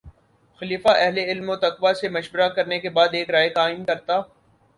[0.61, 4.19] خلیفہ اہلِ علم و تقویٰ سے مشورہ کرنے کے بعد ایک رائے قائم کرتا